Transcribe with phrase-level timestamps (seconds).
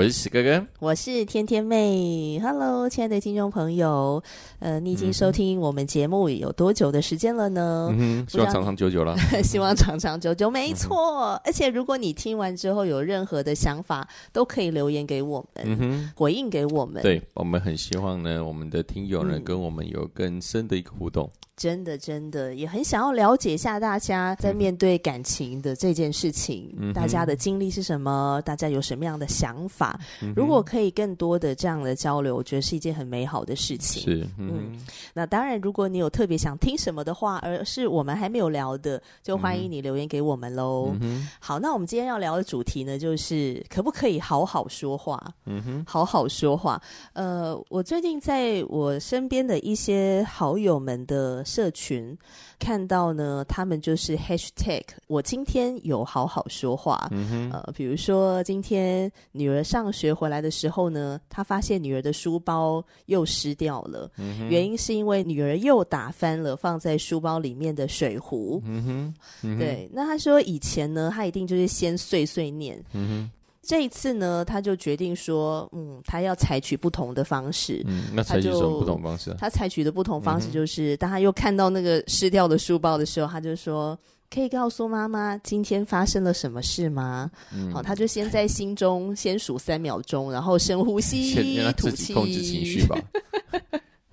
[0.00, 2.40] 我是喜哥哥，我是天天妹。
[2.42, 4.22] Hello，亲爱的听众朋友，
[4.58, 7.90] 呃，你已经收听我们节目有多久的时间了呢？
[7.92, 9.14] 嗯，希望长长久久了。
[9.44, 11.34] 希望长长久久，没错。
[11.34, 17.02] 嗯、而且如果你听完之后有任何的想法，都可以留言给我们，嗯、回应给我们。
[17.02, 21.30] 对，我们很希望呢，我们的听友呢，跟我们有更深的一个互动。
[21.60, 28.40] 嗯真的，真的也很想要了解一下大家在面对感情的这件事情，嗯、大家的经历是什么？
[28.46, 30.00] 大家有什么样的想法？
[30.22, 34.02] 嗯、如果可以更多的这样的交流，我觉得是一件很美好的事情。
[34.02, 34.80] 是，嗯，嗯，
[35.12, 40.94] 那当然，如果你有特别想听什么的话，而是我们还没有聊的，就欢迎你留言给我们喽。
[41.02, 45.22] 嗯、好，那我们今天要聊的主题呢，就是可不可以好好说话？
[45.44, 46.80] 嗯哼，好好说话。
[47.12, 51.44] 呃，我最近在我身边的一些好友们的。
[51.50, 52.16] 社群
[52.60, 54.84] 看到呢，他们就是 hashtag。
[55.08, 57.10] 我今天有好好说话，
[57.50, 68.62] 呃，比如说今天女儿上学回来的时候呢，她发现女儿的书包又湿掉了，嗯、原因是因为女儿又打翻了放在书包里面的水壶。
[68.64, 72.80] 嗯哼，嗯哼对，那她说以前呢，她一定就是先碎碎念。
[72.92, 73.30] 嗯哼。
[73.62, 77.82] 这一次呢，他就决定说，嗯，他要采取不同的方式。
[77.86, 79.36] 嗯，那采取什么不同方式啊？
[79.38, 83.96] 他采取的不同方式就是，嗯，当他又看到那个失掉的书包的时候，他就说
[84.32, 91.34] ：“可以告诉妈妈今天发生了什么事吗？”嗯，好，他就先在心中先数三秒钟，然后深呼吸，
[91.76, 92.98] 吐气，控制情绪吧。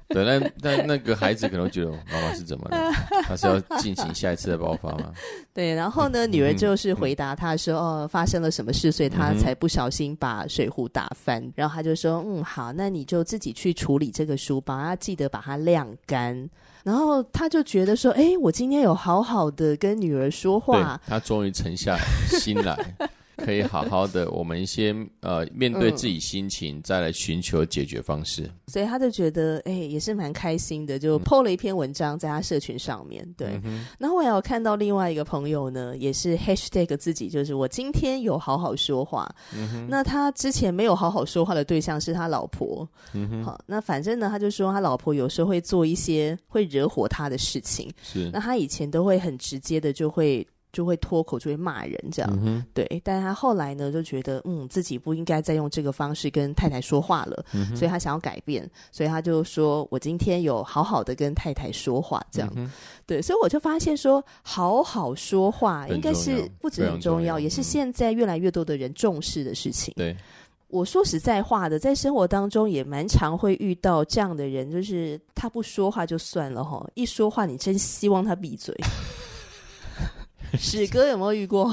[0.09, 2.91] 对，那那那个孩子可能觉得妈妈是怎么了？
[3.23, 5.11] 他是要进行下一次的爆发吗？
[5.53, 11.43] 对，然后呢，女儿就是回答他说：“嗯、哦，发生了什么事，所以他才不小心把水壶打翻。
[11.43, 16.49] 嗯”然后他就说：“嗯，好，那你就自己去处理这个书包，要记得把它晾干。”
[16.83, 21.97] 然后他就觉得说：“哎，我今天有好好的跟女儿说话。”他终于沉下
[22.29, 22.77] 心来。
[23.37, 28.49] 可以好好的，我们先呃面对自己心情，嗯、再来寻求解决方式。
[28.67, 33.25] 所以他就觉得，哎、欸，也是蛮开心的，就 po 了一篇文章在他社群上面。
[33.37, 39.29] 对，嗯、然后我也有看到另外一个朋友呢，也是 hashtag 自己，就是我今天有好好说话。
[39.87, 42.87] 那他之前没有好好说话的对象是他老婆。
[43.45, 47.91] 好，那反正呢，他就说他老婆有时候会做一些会惹火他的事情。
[48.01, 50.45] 是，那他以前都会很直接的就会。
[50.77, 53.01] 就会脱口就会骂人这样，嗯、对。
[53.03, 62.71] 但是他后来呢，就觉得嗯，自己不应该再用这个方式跟太太说话了，嗯、所以他想要改变，所以他就说：“我今天有好好的跟太太说话。”这样，嗯、
[63.07, 63.19] 对。
[63.23, 69.91] 所以我就发现说，好好说话应该是不止很重要，也是现在越来越多的人重视的事情。
[69.97, 70.15] 对，
[70.67, 78.75] 我说实在话的，在生活当中也蛮常会遇到这样的人，就是他不说话就算了哈，一说话你真希望他闭嘴。
[80.57, 81.65] 史哥有没有遇过？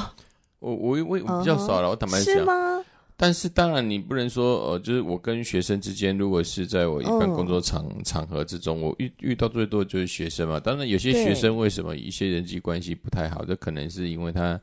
[0.58, 2.34] 我我我比较少了，我坦白讲。
[2.34, 2.82] 是吗？
[3.16, 10.58] 但是当然，你不能说呃，就是我跟学生之间，如果是在我一般工作场、嗯、场合之中，我遇遇到最多的就是学生嘛。
[10.58, 14.60] 当然，有些学生为什么一些人际关系不太好，这可能是因为他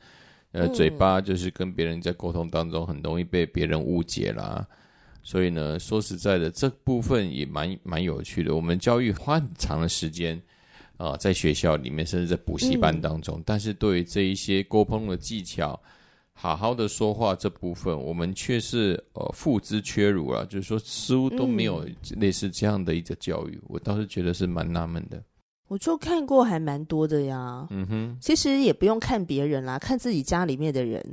[0.51, 4.67] 呃嘴巴就是跟别人在沟通当中很容易被别人误解啦。
[5.23, 8.53] 所以呢，说实在的，这部分也蛮蛮有趣的。
[8.53, 10.41] 我们教育花很长的时间。
[11.01, 15.79] 啊，在学校里面，甚至在补习班当中，嗯、但是对于这一些沟通的技巧，
[16.31, 20.45] 好好的说话这部分，我们却是呃付之缺如啊。
[20.47, 21.83] 就是说，似乎都没有
[22.17, 25.19] 类似这样的一个教育，嗯、我倒是觉得是蛮纳闷的。
[25.69, 27.65] 我就看过还蛮多的呀。
[27.71, 31.03] 嗯哼，其实也不用看别人啦，看自己家里面的人。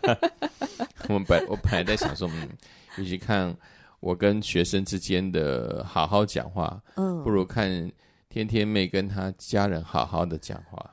[1.08, 2.48] 我们本我本来在想说，嗯，
[2.98, 3.56] 与其看
[4.00, 7.90] 我跟学生之间的好好讲话，嗯，不如看。
[8.32, 10.90] 天天妹跟他家人好好的讲话，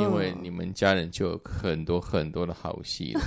[0.00, 3.20] 因为你们家人就有很多很多的好戏了。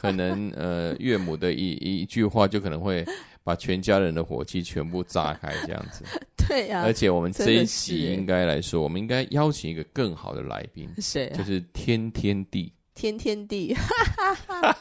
[0.00, 3.04] 可能 呃岳母的一一句话就可能会
[3.44, 6.06] 把全家人的火气全部炸开这样子。
[6.48, 11.36] 对呀、啊，而且我们这一期应该来说，我们应该邀请一个更好的来宾，谁、啊？
[11.36, 12.72] 就是天天地。
[12.94, 13.74] 天天地，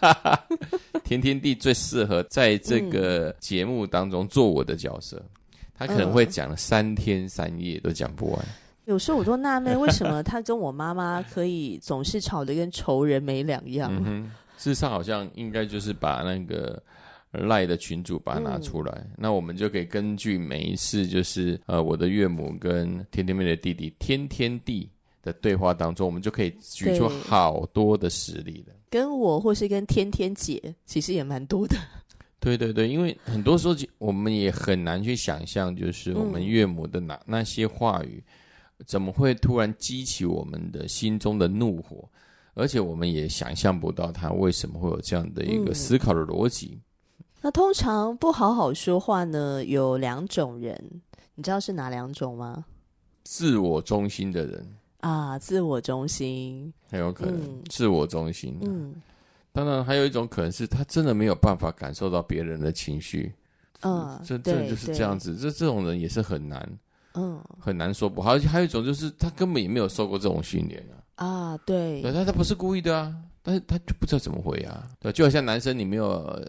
[1.03, 5.21] 天天地最适合在这个节目当中做我的角色。
[5.87, 8.39] 他可能会讲了三天三夜都讲不完。
[8.39, 8.53] 嗯、
[8.85, 13.91] 有时候我都纳闷，为什么 他跟我妈妈可以总是吵得跟仇人没两样？
[14.05, 16.81] 嗯、事实上，好像应该就是把那个
[17.31, 24.89] 赖的群主把它拿出来，嗯、那我们就可以根据每一次就是呃我的岳母跟天天妹的弟弟天天弟
[25.23, 28.73] 的对话当中，我们就可以举出好多的实例了。
[28.89, 31.77] 跟我或是跟天天姐，其实也蛮多的。
[32.41, 38.21] 对对对，因为很多时候我们也很难去想象，就是我们岳母的那、嗯、那些话语，
[38.87, 42.09] 怎么会突然激起我们的心中的怒火，
[42.55, 46.79] 而且我们也想象不到他为什么会有这样的一个思考的逻辑。
[47.19, 51.01] 嗯、那通常不好好说话呢，有两种人，
[51.35, 52.65] 你知道是哪两种吗？
[53.23, 54.67] 自我中心的人。
[55.01, 58.55] 啊，自我中心很有可能，嗯、自我中心。
[58.61, 58.93] 嗯，
[59.51, 63.33] 当然还有一种可能是他真的没有办法感受到别人的情绪。
[63.81, 66.69] 嗯，这这就是这样子，这这种人也是很难，
[67.13, 68.37] 嗯，很难说不好。
[68.39, 71.25] 还有一种就是他根本也没有受过这种训练啊。
[71.25, 74.87] 啊，对，对，他他不是故意的啊，但是他就不知道怎么回啊。
[74.99, 76.41] 对，就好像男生你没有。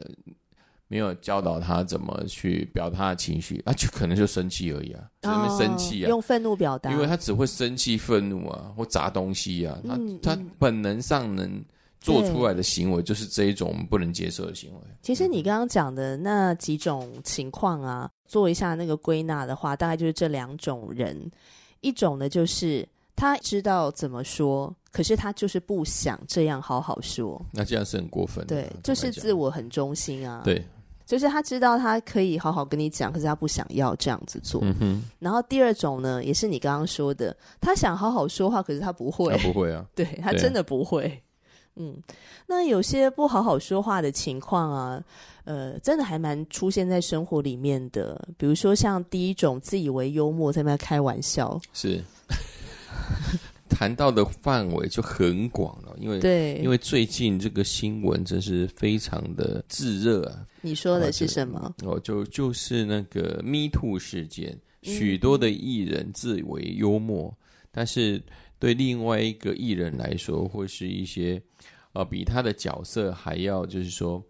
[0.89, 11.65] 没有教导他怎么去表达他的情绪，那、啊、就可能就生气而已啊，只能生气啊，用愤怒表达，因为他只会生气、愤怒啊，或砸东西啊，嗯、他他本能上能
[12.03, 14.81] 做出来的行为就是这一种我们不能接受的行为。
[15.01, 21.31] 其实你刚刚讲的那几种情况啊，做一下那个归纳的话，大概就是这两种人，
[21.81, 24.75] 一种呢就是他知道怎么说。
[24.91, 28.57] 可是他就是不想这样好好说，那这样是很过分的。
[28.57, 30.43] 对，就是自我很中心啊。
[30.45, 30.63] 对。
[31.05, 34.61] 就是他知道他可以好好跟你讲，可是他不想要这样子做。
[34.63, 35.03] 嗯哼。
[35.19, 39.35] 然后第二种呢，也是你刚刚说的，他想好好说话，可是他不会。
[39.37, 39.85] 他不会啊。
[39.97, 41.23] 对，他真的不会。
[41.75, 41.97] 对嗯，
[42.47, 45.05] 那有些不好好说话的情况啊，
[45.45, 48.29] 呃，真的还蛮出现在生活里面的。
[48.37, 51.61] 比如说像第一种自以为幽默，在那开玩笑。
[51.73, 52.03] 是。
[53.69, 60.45] 谈到的范围就很广了，因为对，因为最近这个新闻真是非常的炙热啊。
[60.61, 61.75] 你说的是什么？
[61.83, 67.37] 哦，就就是那个 Me Too 事件，许多的艺人自以为幽默，嗯、
[67.73, 68.23] 但是
[68.63, 71.43] 对另外一个艺人来说，或是一些
[71.87, 74.23] 啊、呃、比他的角色还要就是说，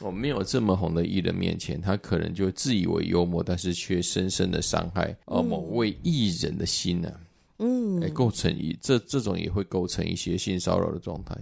[0.00, 7.20] 我、哦、没有这么红的艺人面前，他可能就自以为幽默，但是却深深的伤害呃某位艺人的心呢、啊。
[7.58, 11.36] 嗯，哎，构成一这这种也会构成一些性骚扰的状态。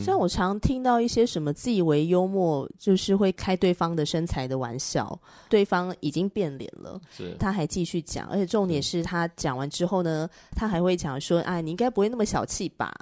[0.00, 12.92] 像我常听到一些什么自以为幽默，就是会开对方的身材的玩笑，对方已经变脸了，是他还继续讲，而且重点是他讲完之后呢，他还会讲说：“哎，你应该不会那么小气吧？”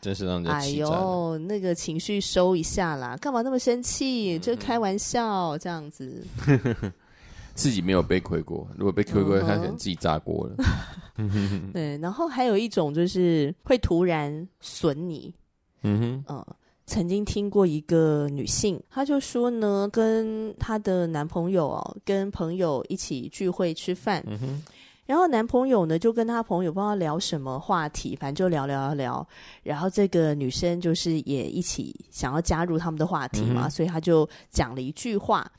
[0.00, 4.38] 真是让人哎呦，那个情绪收一下啦，干嘛那么生气？
[4.38, 6.24] 就开玩笑、这样子。
[7.54, 10.54] 自己没有被亏过，如果被亏过，他可能自己炸锅了。
[11.74, 15.34] 对，然后还有一种就是会突然损你。
[15.88, 16.46] 嗯哼，嗯，
[16.86, 24.22] 曾经听过一个女性，她就说呢，跟她的男朋友哦，跟朋友一起聚会吃饭，
[25.06, 29.28] 然后男朋友呢就跟他朋友不知道聊什么话题，反正就聊聊聊聊，
[29.62, 35.50] 然后这个女生就是也一起想要加入他们的话题嘛，嗯，所以她就讲了一句话。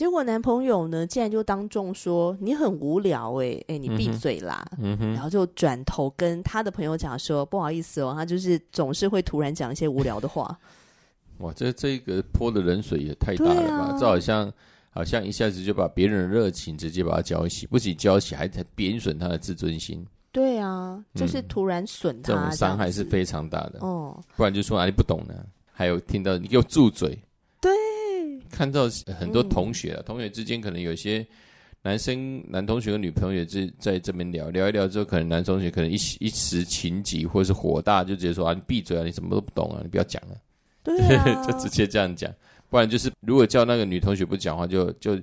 [0.00, 10.58] 结果男朋友呢，竟然就当众说：“你很无聊哎、欸，哎、欸，你闭嘴啦！”嗯哼，然后就转头跟他的朋友讲说：“不好意思哦，他就是总是会突然讲一些无聊的话。
[11.40, 13.76] ”哇，这这个泼的冷水也太大了吧！
[13.92, 14.50] 啊、这好像
[14.88, 20.02] 好像一下子就把别人的热情直接把他浇熄，不仅浇熄，还在贬损他的自尊心。
[20.32, 23.80] 对啊，就是突然损他，嗯、这种伤害是非常大的。
[23.82, 25.34] 哦，不然就说哪里不懂呢？
[25.70, 27.18] 还有听到你给我住嘴。
[28.50, 28.56] 对。
[28.56, 28.88] 看到
[29.18, 31.26] 很多同学啊，嗯、同学之间可能有些
[31.82, 40.36] 男生男同学和女朋友在在这边聊聊一聊之后，可能男同学可能一一时情急或者是火大，就直接说啊，你闭嘴啊，你什么都不懂啊，你不要讲了，
[40.82, 42.30] 对啊， 就直接这样讲。
[42.68, 45.18] 不然就是如果叫那个女同学不讲话，就就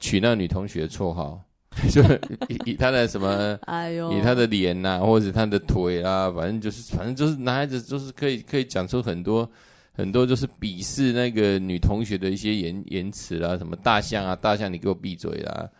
[0.00, 1.40] 取那个女同学的绰号，
[1.92, 2.02] 就
[2.48, 9.48] 以以她的什么，哎呦，以她的脸呐、啊，或者她的腿啊，反正就是反正就是男孩子就是可以可以讲出很多。
[9.96, 15.70] 很多就是鄙视那个女同学的一些言言辞啊，什么大象啊，大象你给我闭嘴啦！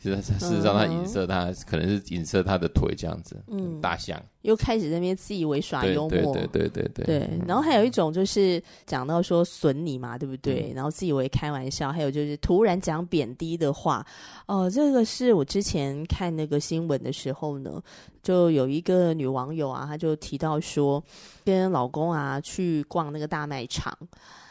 [0.00, 3.36] 其实事实上他影射他，嗯、可能是影射他的腿这样子。
[3.48, 7.04] 嗯，大象又开始在那边自以为耍幽默，对对对对对。
[7.04, 10.70] 对，然后还有一种就是讲到说损你嘛，对不对？
[10.70, 14.04] 嗯、然后自以为开玩笑，还有就是突然讲贬低的话。
[14.46, 17.80] 哦、呃，这个是我之前看那个新闻的时候呢，
[18.22, 21.02] 就有一个女网友啊，她就提到说，
[21.44, 23.96] 跟老公啊去逛那个大卖场。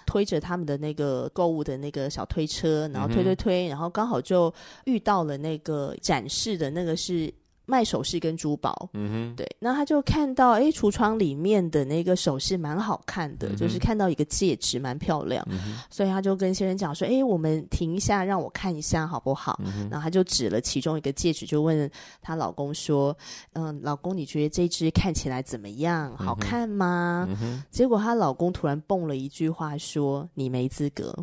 [0.09, 4.51] 推着他们的那个购物的那个小推车，然后推推推，然后刚好就
[4.85, 7.31] 遇到了那个展示的那个是。
[7.69, 19.61] 卖首饰跟珠宝，嗯哼，对，那他就看到，哎，橱窗里面的那个首饰蛮好看的，嗯、就是看到一个戒指蛮漂亮，嗯、所以他就跟先生讲说，哎，我们停一下，让我看一下好不好？
[19.63, 21.89] 嗯、然后他就指了其中一个戒指，就问
[22.23, 23.15] 她老公说，
[23.53, 26.11] 嗯，老公，你觉得这只看起来怎么样？
[26.17, 27.27] 好看吗？
[27.39, 31.13] 嗯，结果她老公突然蹦了一句话说，你没资格。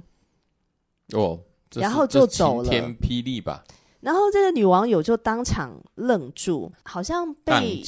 [1.12, 1.40] 哦，
[1.74, 3.64] 然后就走了，晴天霹雳吧。
[4.06, 7.82] 然后这个女网友就当场愣住，好像被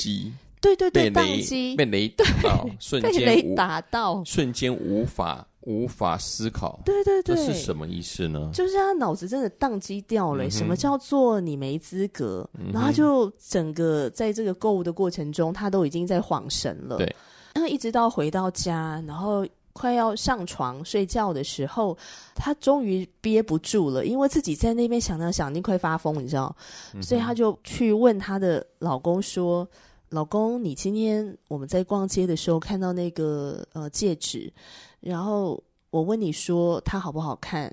[0.61, 6.81] 对对对，宕机被雷打到， 瞬间被雷打到，瞬间无法无法思考。
[6.85, 8.51] 对对对，这是什么意思呢？
[8.53, 10.51] 就是他脑子真的宕机掉了。
[10.51, 12.45] 什么叫做你没资格？
[12.73, 16.97] 然后就整个在这个购物的过程中，他都已经在恍神了。
[16.97, 17.15] 对，
[17.55, 19.47] 然后一直到回到家，然后。
[19.79, 21.97] 快要上床睡觉的时候，
[22.35, 26.55] 她终于憋不住了，因为自己在那边想想想，已经快发疯，你知道，
[27.01, 29.67] 所以她就去问她的老公说
[30.11, 34.53] ：“老公，你今天我们在逛街的时候看到那个呃戒指，
[34.99, 37.73] 然后我问你说它好不好看？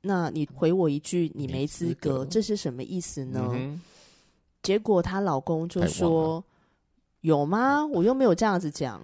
[0.00, 3.80] 那你回我一句你没资格，资格这是什么意思呢？”嗯、
[4.62, 6.44] 结果她老公就说
[7.22, 7.84] ：“有吗？
[7.84, 9.02] 我又没有这样子讲。”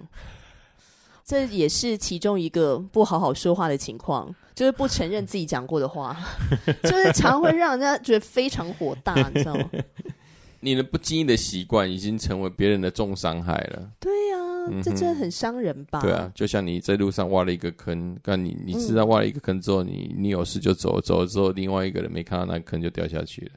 [1.27, 6.17] 这也是其中一个不好好说话的情况， 就是不承认自己讲过的话，
[6.85, 9.69] 就是常会让人家觉得非常火大，你知道吗？
[10.61, 13.91] 你的不经意的习惯已经成为别人的重伤害了。
[14.01, 16.01] 对呀、啊，嗯、这真的很伤人吧？
[16.01, 23.53] 对啊，就像你在路上挖了一个坑，但你你知道挖了一个坑之后，嗯、你你有事就走，走了之后，另外一个人没看到那个坑就掉下去了，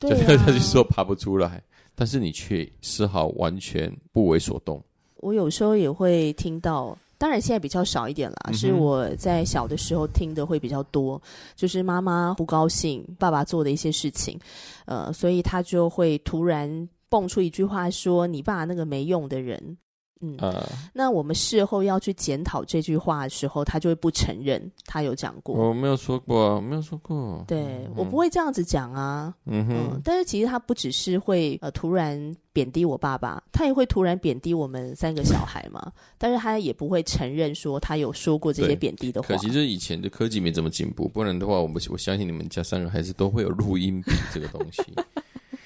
[0.00, 1.62] 就掉下去说爬不出来，
[1.94, 4.82] 但是你却丝毫完全不为所动。
[5.16, 6.96] 我有时候也会听到。
[7.24, 8.52] 当然，现在比较少一点了。
[8.52, 11.18] 是我在小的时候听的会比较多，
[11.56, 14.38] 就是妈妈不高兴爸爸做的一些事情，
[14.84, 19.78] 呃，所以他就会突然蹦出一句话说：“你爸那个没用的人。”
[20.20, 25.54] 嗯，呃、那我们事后要去检讨这句话的时候，他就会不承认他有讲过。
[25.54, 27.44] 我没有说过，没有说过。
[27.46, 29.34] 对、嗯、我不会这样子讲啊。
[29.44, 30.00] 嗯哼、嗯。
[30.04, 35.92] 但是其实他不只是会呃突然贬低我爸爸，他也会突然贬低我们三个小孩嘛。
[36.16, 39.28] 但是他也不会承认说他有说过这些贬低的话。
[39.28, 44.82] 可惜就是以前的科技没怎么进步，不然的话，我们我相信你们家三个孩子都会有录音笔这个东西。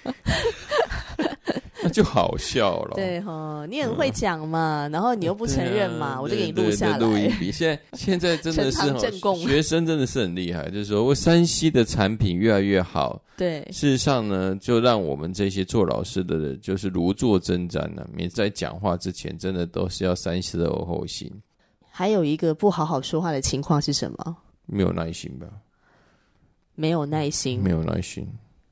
[1.89, 2.95] 那 就好笑了。
[2.95, 6.99] 对哈，你很会讲嘛，然后你又不承认嘛，我就给你录下来。
[6.99, 8.79] 录音笔，现在现在真的是
[9.45, 13.23] 学生真的是很厉害，就是说，我 3C 的产品越来越好。
[13.37, 18.07] 对，事实上呢，就让我们这些做老师的人就是如坐针毡呢。
[18.15, 21.33] 你在讲话之前，真的都是要三思而后行。
[21.91, 24.37] 还有一个不好好说话的情况是什么？
[24.67, 25.47] 没有耐心吧？
[26.75, 28.27] 没有耐心，没有耐心。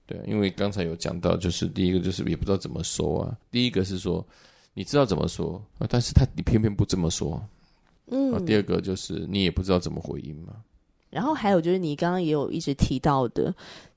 [0.07, 3.37] 对，因为刚才有讲到，就是第一个就是也不知道怎么说啊。
[3.51, 4.25] 第一个是说
[4.73, 7.43] 你知道怎么说啊，但是他你偏偏不这么说。
[8.07, 8.45] 嗯。
[8.47, 10.53] 第二个就是你也不知道怎么回应嘛。
[11.11, 13.53] 然后还有就是你刚刚也有一直提到的，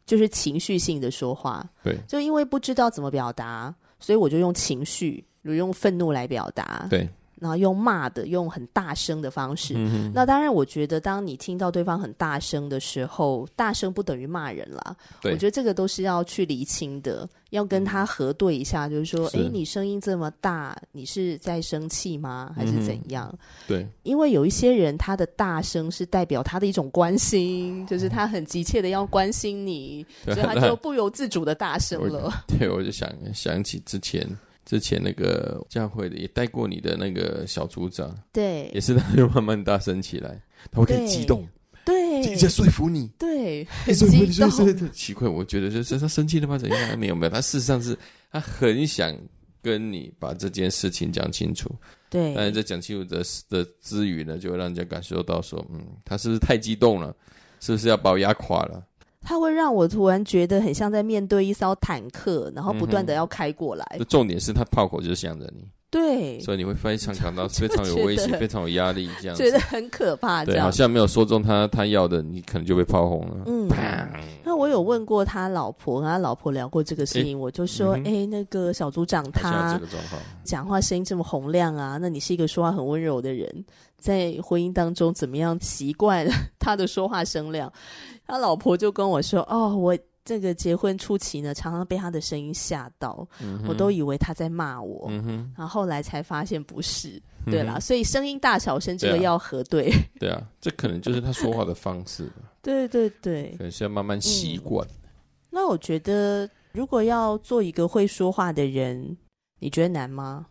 [0.06, 1.68] 就是情绪性的说话。
[1.84, 1.98] 对。
[2.08, 6.88] 就因为不知道怎么表达，所以我就用情绪，比如用愤怒来表达。
[6.90, 7.08] 对。
[7.40, 9.74] 然后用骂的，用很大声的方式。
[9.78, 14.96] 嗯、那当然，我觉得当你听到对方很大声的时候，大声不等于骂人啦。
[15.22, 22.52] 对我觉得这个都是要去厘清的，要跟他核对一下，就是说，哎，你声音这么大，你是在生气吗？
[22.56, 23.34] 还是怎样？
[23.68, 32.32] 对，因为有一些人他的大声是代表他的一种关心，就是他很急切的要关心你， 所以他就不由自主的大声了。
[32.48, 34.28] 对，我就想想起之前。
[34.70, 40.40] 之前那个教会的也带过你的那个小组长，对，也是他就慢慢大声起来，
[40.72, 41.44] 他会很激动，
[41.84, 44.92] 对，直接说服你，对，很激动。
[44.92, 46.56] 奇怪，我觉得就是他生气了吗？
[46.56, 47.00] 怎样？
[47.00, 47.98] 没有没有，他事实上是
[48.32, 49.12] 他很想
[49.60, 51.68] 跟你把这件事情讲清楚，
[52.08, 52.36] 对。
[52.36, 57.16] 但是在讲清楚的的之余呢，就会让人家感受到说，嗯，他是不是太激动了？
[57.60, 58.86] 是不是要把我压垮了？
[59.22, 63.86] 他会让我突然觉得很像在面对一艘坦克，然后不断的要开过来。
[64.00, 70.46] 嗯、重点是他炮口就是向着你，对，所以你会非常 感到非常有威胁、非常有压力，这样觉得很可怕。
[70.46, 73.44] 对，好像没有说中他他要的，你可能就被炮轰了。
[73.46, 73.68] 嗯，
[74.44, 79.80] 那我有问过他老婆，跟他老婆聊过这个事情，欸、我就说，哎、嗯欸，那个小组长他
[80.44, 83.66] 讲话声音这么洪亮啊，那你是一个说话很温柔的人，
[84.00, 86.28] 在婚姻当中怎么样习惯
[86.60, 87.72] 他的说话声量？
[88.26, 97.22] 他老婆就跟我说：“哦，我这个结婚初期呢，常常被他的声音吓到，嗯、我都以为他在骂我，嗯、然后后来才发现不是。
[97.46, 99.92] 嗯、对啦，所以声音大小声这个要核对。
[100.20, 102.30] 对啊，这可能就是他说话的方式。
[102.62, 104.86] 对对对，可能是要慢慢习惯。
[104.88, 104.94] 嗯、
[105.50, 109.18] 那我觉得，如果要做一个会说话的人，
[109.60, 110.46] 你觉得难吗？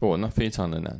[0.00, 0.98] 哦，那非常的难，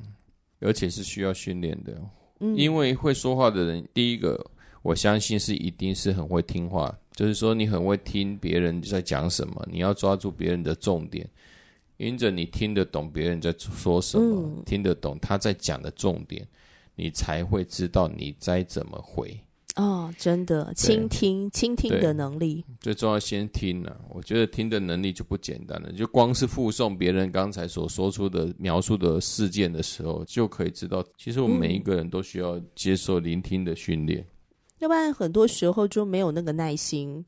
[0.61, 2.01] 而且是需要训练的。
[2.41, 4.39] 嗯，因为会说话的人，第一个
[4.83, 11.29] 我相信是一定是很会听话，就是说你很会听别人在讲什么，你要抓住别人的重点，
[11.99, 16.47] 因着你听得懂别人在说什么，嗯、听得懂他在讲的重点，
[16.95, 19.39] 你才会知道你该怎么回。
[19.77, 23.97] 哦，真的，倾听，倾听的能力最重要，先听啊。
[24.09, 34.27] 我觉得听的能力就不简单了，就光是附送别人刚才所说出的描述的事件的时候，就可以知道，其实我们每一个人都需要接受聆听的训练。
[34.79, 37.25] 要不然，很多时候就没有那个耐心。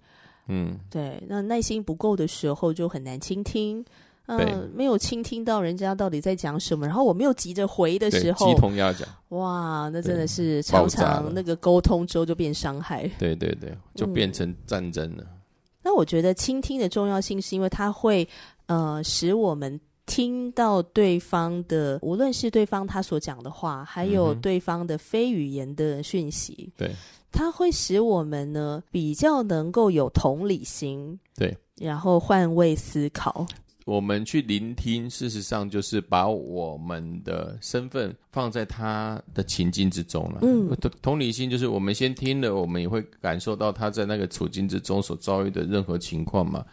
[0.48, 3.84] 嗯，对，那耐心不够的时候，就很难倾听。
[4.26, 15.24] 嗯，没有倾听到人家到底在讲什么，然后我没有急着回的时候，鸡同鸭讲，哇，那真的是常常那个沟通之后就变伤害，对对对，就变成战争了。
[15.24, 15.38] 嗯、
[15.82, 18.26] 那我觉得倾听的重要性是因为它会
[18.66, 26.94] 呃使我们听到对方的，无论是对方他所讲的话，还有对方的非语言的讯息，对、嗯，
[27.32, 33.46] 它会使我们呢比较能够有同理心，对，然后换位思考。
[33.84, 40.38] 我们去聆听，事实上就是把我们的身份放在他的情境之中了。
[40.42, 40.70] 嗯，
[41.00, 46.64] 同理心就是我们先听了，我们也会感受到他在那个处境之中所遭遇的任何情况嘛。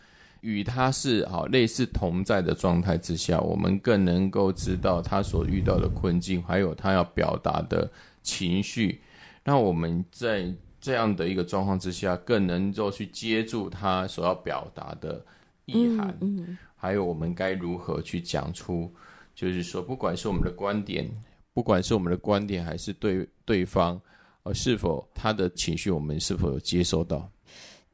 [0.42, 7.90] 与他是好类似同在的状态之下，我们更能够知道他所遇到的困境，还有他要表达的
[8.22, 9.02] 情绪。
[9.44, 15.26] 那我们在这样的一个状况之下，更能够去接住他所要表达的
[15.66, 16.16] 意涵。
[16.22, 16.38] 嗯。
[16.48, 18.90] 嗯还有我们该如何去讲出，
[19.36, 21.06] 就是说，不管是我们的观点，
[21.54, 24.00] 不管是我们的观点，还是对对方，
[24.44, 27.30] 呃，是否他的情绪，我们是否有接收到？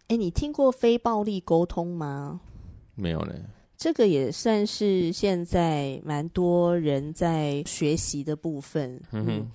[0.09, 2.39] 哎，你听过非暴力沟通吗？
[2.93, 3.33] 没有呢。
[3.75, 9.01] 这个也算是现在蛮多人在学习的部分。
[9.11, 9.51] 嗯哼。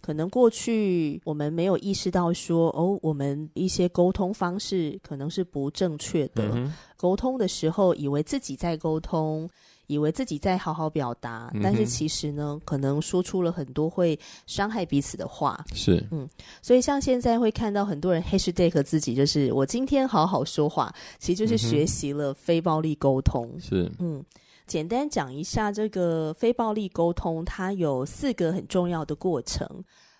[0.00, 6.50] 可能过去我们没有意识到说，哦，我们一些沟通方式可能是不正确的。
[6.54, 9.48] 嗯、沟通的时候，以为自己在沟通，
[9.86, 15.62] 以为自己在好好表达，嗯、但是其实呢，可能说出了很多会伤害彼此的话。
[15.74, 16.28] 是，嗯，
[16.62, 23.50] 所以像现在会看到很多人 hashtag 自己，就是我今天好好说话，其实就是学习了非暴力沟通。
[23.60, 24.24] 是，嗯。
[24.70, 29.68] 简单讲一下这个非暴力沟通，它有四个很重要的过程，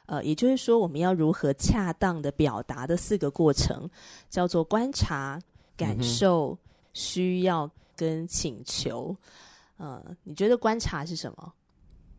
[0.07, 3.89] 呃，也就是说我们要如何恰当的表达的四个过程，
[4.29, 5.39] 叫做观察、
[5.77, 6.59] 感受、嗯、
[6.95, 9.17] 需要跟请求。
[9.77, 11.53] 呃，你觉得观察是什么？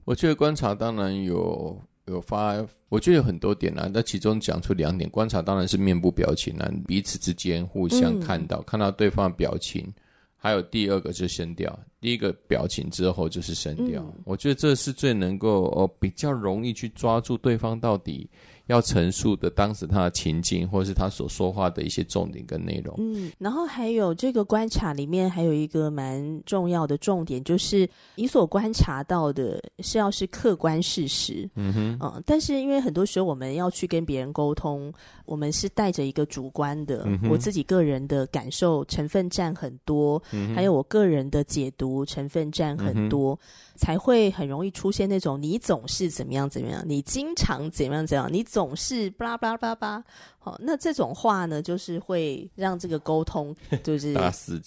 [0.05, 9.93] 我觉得观察当然有有发，我觉得有很多点啊，那其中讲出两点，观察当然是面部表情啊，彼此之间互相看到、嗯、看到对方的表情。
[10.43, 18.27] 还有第二个就是声调，第一个表情之后就是声调，嗯、我觉得这是最能够呃比较容易去抓住对方到底
[18.67, 22.95] 要陈述的当时他的情境，或者是他所说话的一些重点跟内容。
[22.97, 31.49] 嗯，然后还有这个观察里面还有一个蛮重要的重点，就是你所观察到的是要是客观事实。
[31.55, 34.91] 嗯哼，嗯，但是因为很多时候我们要去跟别人沟通，
[35.25, 43.33] 我们是带着一个主观的，嗯、我自己个人的感受成分占很多，嗯、还有我个人的解读成分占很多。
[43.33, 43.47] 嗯
[43.81, 50.03] 才会很容易出现那种你总是怎么样怎么样，你经常怎么样怎样，你总是巴拉巴拉巴拉巴。
[50.43, 54.13] 好，那这种话呢，就是会让这个沟通 就是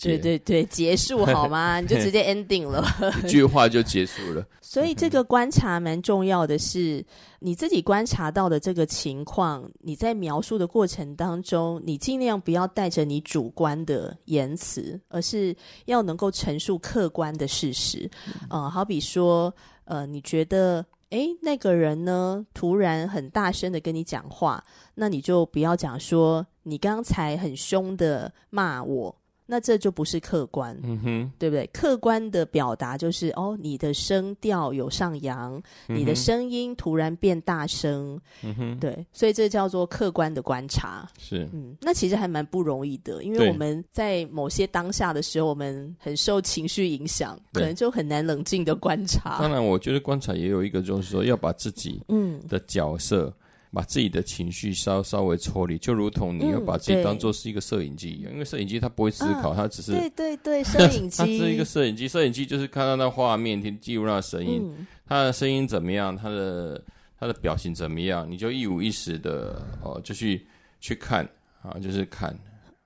[0.00, 1.80] 对对，结束 好吗？
[1.80, 2.82] 你就直接 ending 了，
[3.24, 4.46] 一句话就结束了。
[4.62, 7.04] 所以这个观察蛮重要的是，
[7.40, 15.54] 你自己观察到的这个情况，你在描述的过程当中，你尽量不要带着你主观的言辞，而是
[15.86, 18.08] 要能够陈述客观的事实。
[18.48, 19.52] 嗯，好比说，
[19.86, 24.64] 呃，你觉得，诶，那个人呢，突然很大声的跟你讲话，
[24.96, 29.16] 那你就不要讲说，你刚才很凶的骂我。
[29.46, 31.66] 那这就不是客观，嗯哼，对不对？
[31.72, 41.06] 客观的表达就是哦，你的声调有上扬，嗯、你的声音突然变大声，嗯哼，对，所以这叫做客观的观察。
[41.18, 49.38] 是，嗯，那其实还蛮不容易的，因为我们在某些当下的时候，我们很受情绪影响，可能就很难冷静的观察。
[49.40, 53.30] 当然，我觉得观察也有一个，就是说要把自己嗯的角色。
[53.74, 66.80] 把自己的情绪稍稍微抽离，就如同你要把自己当做是一个摄影机一样，嗯、因为摄影机它不会思考，它、啊、只是对对对， 摄影机，它是一个摄影机，摄影机就是看到那画面，听记录那声音，嗯、它的声音怎么样，它的
[67.18, 70.46] 它的表情怎么样，你就一五一十的哦，就去
[70.80, 71.28] 去看
[71.60, 72.32] 啊，就是看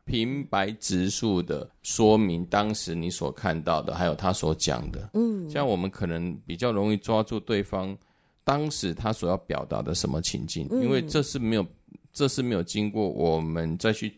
[0.07, 7.95] 平白直述的说明当时你所看到的，还有他所讲的，嗯，这样我们可能比较容易抓住对方。
[8.49, 10.67] 当时他所要表达的什么情境？
[10.71, 11.67] 因为这是没有，
[12.15, 14.15] 这是没有经过我们再去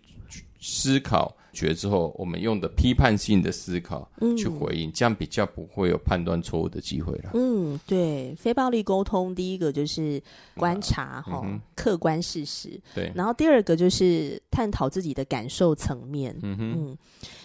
[0.61, 7.31] 思考觉之后，我们用的批判性的思考去回应，这样比较不会有判断错误的机会了。
[7.35, 10.23] 嗯，对，非暴力沟通，第一个就是
[10.55, 11.45] 观察哈，
[11.75, 12.81] 客观事实。
[12.95, 16.37] 对，然后第二个就是探讨自己的感受层面。
[16.43, 16.99] 嗯哼，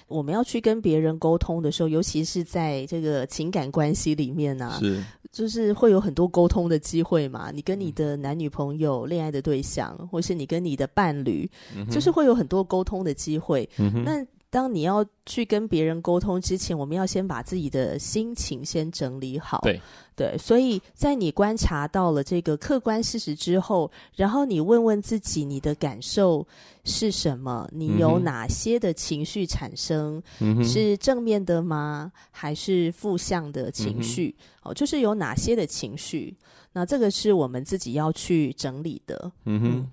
[0.08, 5.04] 我们要去跟别人沟通的时候，尤其是在这个情感关系里面呢，是。
[5.32, 13.70] 就是会有很多沟通的机会嘛，你跟你的男女朋友、恋爱的对象，或是你跟你的伴侣，嗯、就是会有很多沟通的机会。
[13.78, 19.62] 嗯、那当你要去跟别人沟通之前，我们要先把自己的心情先整理好。
[19.64, 19.80] 对。
[20.18, 26.48] 对，所以在你观察到了这个客观事实之后，然后你问问自己，你的感受
[26.86, 27.68] 是什么？
[27.74, 30.24] 你有哪些的情绪产生？
[30.40, 32.10] 嗯、是正面的吗？
[32.32, 34.34] 还是负向的情绪？
[34.40, 36.34] 嗯、哦，就是有哪些的情绪？
[36.72, 39.30] 那这个是我们自己要去整理的。
[39.44, 39.88] 嗯哼嗯，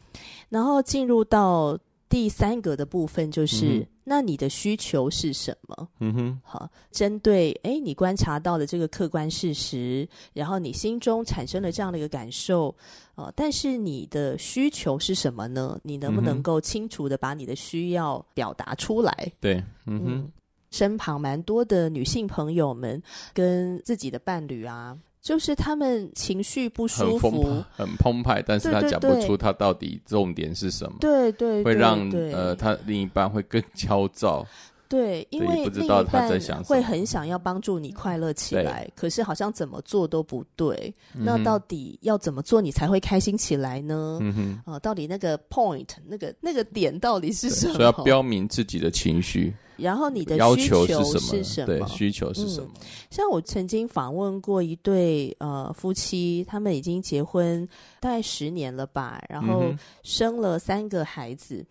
[0.50, 1.76] 然后进入到。
[2.12, 5.88] 第三个的部分就是，嗯、那你的需求是什么？
[5.98, 12.76] 嗯哼，好，针对哎，你观察到的这个客观事实，然后你心中产生了这样的一个感受，
[13.14, 15.80] 呃，但是你的需求是什么呢？
[15.82, 19.32] 你能不能够清楚的把你的需要表达出来？
[19.40, 19.54] 对，
[19.86, 20.32] 嗯哼，嗯，
[20.70, 24.98] 身旁蛮多的女性朋友们跟自己的伴侣啊。
[25.22, 34.44] 就是他们情绪不舒服，很澎湃，但是他讲不出他到底重点是什么，对对，会让呃他另一半会更焦躁，
[34.88, 44.18] 对，因为不知道他在想会很想要帮助你快乐起来，可是好像怎么做都不对，那到底要怎么做你才会开心起来呢？
[44.20, 44.34] 嗯
[44.66, 47.74] 哼，啊，到底那个 point 那个那个点到底是什么？
[47.74, 49.54] 所以要标明自己的情绪。
[49.76, 51.66] 然后你的需求是什么？
[51.66, 52.68] 对，需求是什么？
[53.10, 57.68] 像我曾经访问过一对呃夫妻，他们已经结婚
[58.00, 61.56] 大概十年了吧，然后生了三个孩子。
[61.56, 61.66] 嗯、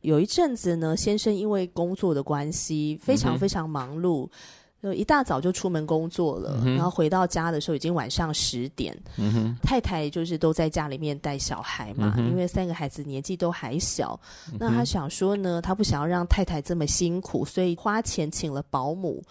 [0.00, 4.28] 有一阵子呢，先生因为工作的关系非常非常忙碌。
[4.86, 8.96] 就一大早就出门工作了，嗯、然后回到家的时候已经晚上十点。
[9.16, 14.18] 嗯、太太就是都在家里面带小孩嘛，嗯、因为三个孩子年纪都还小。
[14.50, 19.22] 嗯、那他想说呢，他不想要让太太这么辛苦，所以花钱请了保姆。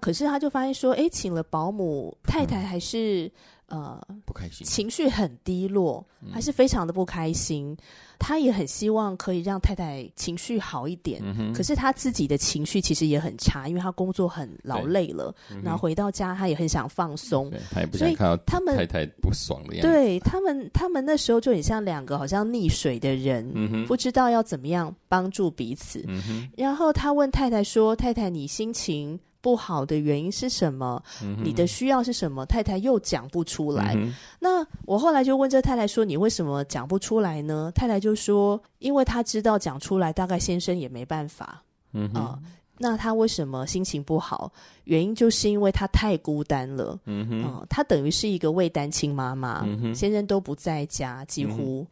[0.00, 3.30] 可是他就发现说，哎，请了保姆，太太还是。
[3.68, 7.72] 呃，不开心，情绪很低落，还是非常的不开心。
[7.72, 7.76] 嗯、
[8.16, 19.88] 他也很希望可以让太太情绪好一点，嗯、可是他自己的情绪其实也很差，因为他工作很劳累了，嗯、然后回到家他也很想放松，他也不想看到他们太太不爽的样子。
[19.92, 26.04] 对他们，他们那时候就很像两个好像溺水的人，嗯、不知道要怎么样帮助彼此。
[26.06, 31.00] 嗯、然后他问太太说：“太太，你心情？”不好的原因是什么？
[31.22, 32.44] 嗯、你的需要是什么？
[32.46, 33.94] 太太又讲不出来。
[33.94, 41.62] 嗯、那我后来就问这太太说：“你为什么讲不出来呢？”太太就说：“因为她知道讲出来大概先生也没办法。
[41.92, 44.50] 嗯哼”啊、呃，那她为什么心情不好？
[44.82, 46.98] 原因就是因为她太孤单了。
[47.04, 51.86] 嗯哼，呃、她等于是一个未单亲妈妈，嗯、先生都不在家，几乎，嗯、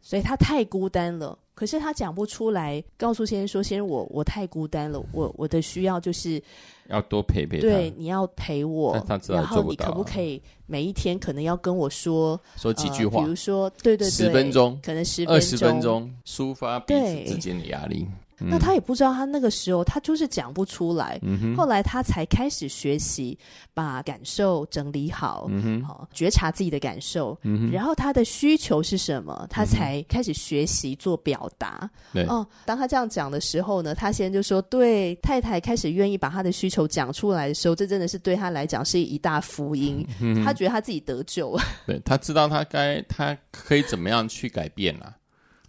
[0.00, 1.38] 所以她太孤单了。
[1.56, 6.40] 可是他讲不出来，告诉先生说：“先生，我我太孤单了，我我的需要就是。”
[6.88, 8.94] 要多陪陪他，对，你要陪我，
[9.28, 18.06] 然后你可不可以每一天可能要跟我说说几句话，比如说，对对对，十分钟，可能十二十分钟，抒发彼此之间的压力。
[18.38, 21.20] 那他也不知道，他那个时候他就是讲不出来。
[21.56, 23.38] 后来他才开始学习
[23.72, 25.48] 把感受整理好，
[25.86, 27.38] 好觉察自己的感受。
[27.72, 31.90] 然后他的需求是什么，他才开始学习做表达。
[32.28, 40.06] 哦，当他这样讲的时候呢，他先就说，对太太开始愿意把他的需求讲出来的时候，这真的是对他来讲是一大福音。
[40.44, 41.62] 他觉得他自己得救了。
[41.86, 45.14] 对，他知道他该他可以怎么样去改变了。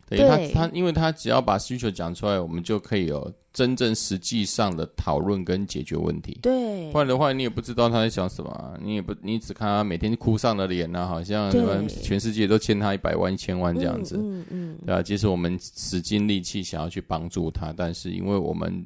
[0.07, 6.39] 对，对他，他因为他只要把需求讲出来，我们就可以有真正实际上的讨论跟解决问题。
[6.41, 11.51] 对，不然的话，你也不知道他在想什么，你也不，你只看他每天哭丧的脸啊，好像
[11.87, 14.15] 全世界都欠他一百万、一千万这样子。
[14.17, 18.85] 嗯嗯，对啊，即使我们使尽力气想要去帮助他，但是因为我们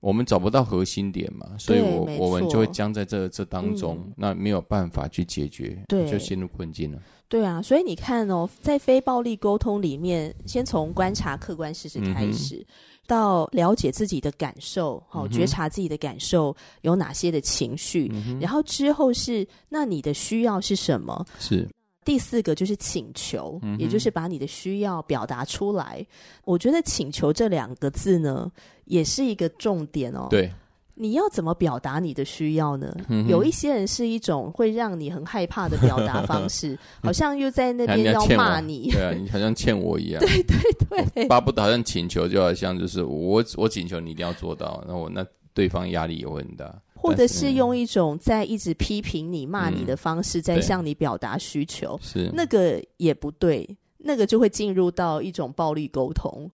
[0.00, 6.98] 我们找不到核心点嘛，所以我我们就会僵在这这当中，嗯、那没有办法去解决，对，就陷入困境了。
[7.32, 12.66] 对啊，所以你看哦，在非暴力沟通里面，先从观察客观事实开始，嗯、
[13.06, 21.24] 到了解自己的感受，好、觉察自己的感受有哪些的情绪，嗯、然后之后是那你的需要是什么？
[21.38, 21.66] 是。
[22.04, 26.06] 第四个就是请求，嗯、也就是把你的需要表达出来。
[26.44, 28.52] 我觉得“请求”这两个字呢，
[28.84, 30.26] 也是一个重点哦。
[30.28, 30.52] 对，
[30.94, 32.94] 你要怎么表达你的需要呢？
[33.08, 38.90] 嗯、有一些人是一种会让你很害怕的表达方式， 好像又在那边 要骂你。
[38.90, 40.20] 对啊，你好像欠我一样。
[40.20, 40.42] 对
[40.88, 46.72] 对对，巴不得好像请求，就好像就是我我请求你一定要做到，那我那对方压力也会很大。
[46.94, 56.48] 或者是用一种在一直批评你、骂你的方式，在向你表达需求，是那个也不对，那个就会进入到一种暴力沟通。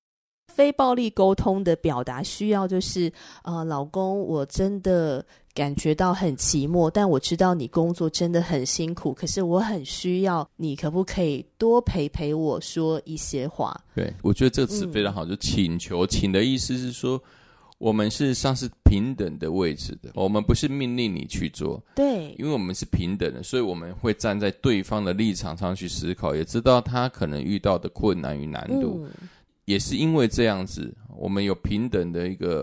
[0.48, 3.12] 非暴力沟通的表达需要就是，
[3.44, 13.78] 呃，老公，我真的感觉到很寂寞，但我知道你工作真的很辛苦，可是我很需要你，可不可以多陪陪我说一些话？
[13.94, 17.20] 对，我觉得这个词非常好，嗯、就请求，请的意思是说。
[17.78, 29.28] 我们事实上是平等的位置的，我们不是命令你去做，对，因为我们是平等的，所以我们会站在对方的立场上去思考，也知道他可能遇到的困难与难度，嗯、
[29.68, 32.62] 也是因为这样子，我们有平等的一个、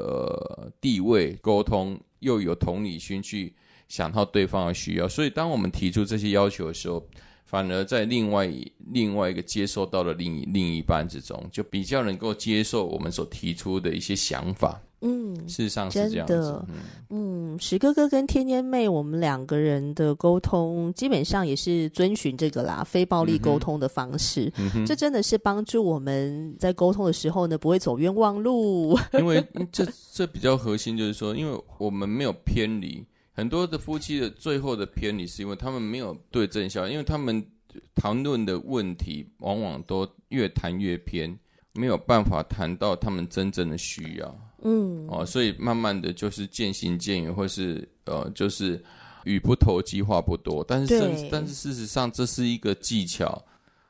[0.58, 3.54] 呃、地位沟通，又有同理心去
[3.88, 7.08] 想到对方的需要，所以当我们提出这些要求的时候，
[7.46, 8.52] 反而在另外
[8.91, 14.82] 另外一个接受到的另一另一半之中，就比较能够接受我们所提出的一些想法。
[15.08, 16.65] 嗯，事实上是这样子。
[17.10, 24.52] 嗯，史哥哥跟天天妹，我们两个人的沟通基本上也是遵循这个啦，非暴力沟通的方式。
[24.86, 28.98] 这真的是帮助我们在沟通的时候呢，不会走冤枉路。
[29.13, 37.46] 因为这这比较核心，就是说，因为我们没有偏离，很多的夫妻的最后的偏离，是因为他们没有对症下药，因为他们
[37.94, 41.38] 谈论的问题往往都越谈越偏，
[41.74, 44.36] 没有办法谈到他们真正的需要。
[44.62, 48.84] 嗯，哦，所以慢慢的就是渐行渐远，或是呃，就是
[49.24, 50.63] 语不投机，话不多。
[50.68, 53.44] 但是，对但是事实上，这是一个技巧。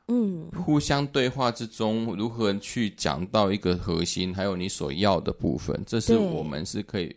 [0.08, 7.14] 嗯，互相对话之中，如何去讲到一个核心，还有你所要的部分，这是我们是可以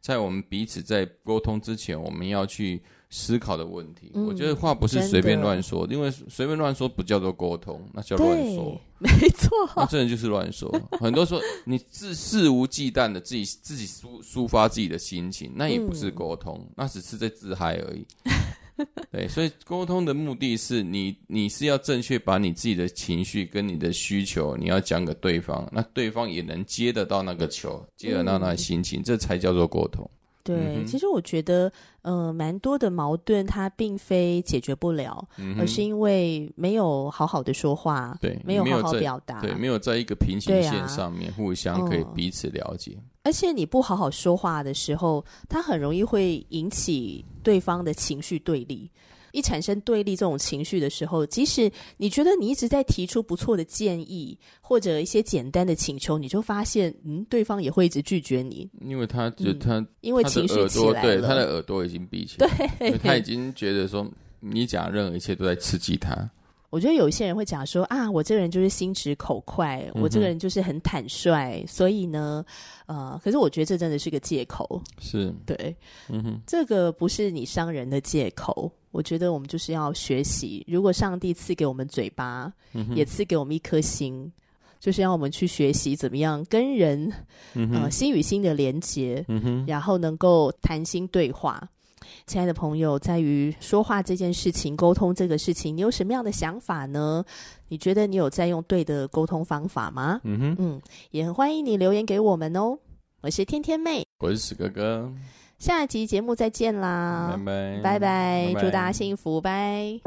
[0.00, 2.82] 在我们彼此在沟通之前，我们要去。
[3.14, 8.80] 思考的问题，嗯、我觉得话不是随便乱说，因为随便乱说不叫做沟通，那叫乱说。
[8.98, 10.72] 没错， 那真的就是乱说。
[10.98, 18.06] 很多时候你自肆无忌惮的自己自己抒抒发自己的心情，那也不是沟通，嗯、那只是在自嗨而已。
[19.12, 30.10] 对，所以沟通的目的是你你是要正确把你自己的情绪跟你的需求，你要讲给对方，那对方也能接得到那个球，接得到那个心情，嗯、这才叫做沟通。
[30.44, 42.96] 对，嗯、其实我觉得，呃，蛮多的矛盾它并非解决不了，嗯、而是因为没有好好的说话，对，没有好好表达，对，没有在一个平行线上面互相可以彼此了解。
[42.96, 48.90] 嗯、而且你不好好说话的时候，它很容易会引起对方的情绪对立。
[49.32, 64.08] 一产生对立这种情绪的时候，即使你觉得你一直在提出不错的建议或者一些简单的请求，你就发现，嗯，对方也会一直拒绝你，因为他就他、嗯、因为情绪起来了，对，他的耳朵已经闭起来， 对，他已经觉得说
[64.40, 66.30] 你讲任何一切都在刺激他。
[66.72, 72.42] 我觉得有一些人会讲说啊，我这个人就是心直口快，嗯、我这个人就是很坦率，所以呢，
[72.86, 75.76] 呃，可是我觉得这真的是个借口，是对，
[76.08, 78.72] 嗯哼，这个不是你伤人的借口。
[78.90, 84.32] 我觉得我们就是要学习，如果上帝赐给我们嘴巴，嗯、也赐给我们一颗心，
[84.80, 87.12] 就是要我们去学习怎么样跟人，
[87.52, 91.68] 嗯、呃，心与心的连接，嗯、然后能够谈心对话。
[92.26, 97.24] 亲爱的朋友，在于说话这件事情、沟通这个事情，你有什么样的想法呢？
[97.68, 100.20] 你觉得你有在用对的沟通方法吗？
[100.24, 102.78] 嗯哼，嗯，也很欢迎你留言给我们哦。
[103.22, 105.10] 我是天天妹，我是史哥哥。
[105.58, 107.38] 下一集节目再见啦！
[107.38, 110.00] 拜拜，拜拜，祝大家幸福，拜。